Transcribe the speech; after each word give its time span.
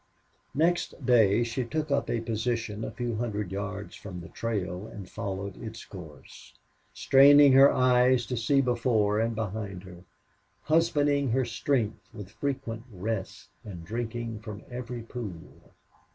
Next 0.55 1.05
day 1.05 1.43
she 1.43 1.63
took 1.63 1.91
up 1.91 2.09
a 2.09 2.21
position 2.21 2.83
a 2.83 2.89
few 2.89 3.17
hundred 3.17 3.51
yards 3.51 3.95
from 3.95 4.19
the 4.19 4.29
trail 4.29 4.87
and 4.87 5.07
followed 5.07 5.61
its 5.61 5.85
course, 5.85 6.55
straining 6.91 7.53
her 7.53 7.71
eyes 7.71 8.25
to 8.25 8.35
see 8.35 8.61
before 8.61 9.19
and 9.19 9.35
behind 9.35 9.83
her, 9.83 10.03
husbanding 10.63 11.29
her 11.29 11.45
strength 11.45 12.09
with 12.15 12.31
frequent 12.31 12.81
rests, 12.91 13.49
and 13.63 13.85
drinking 13.85 14.39
from 14.39 14.63
every 14.71 15.03
pool. 15.03 15.75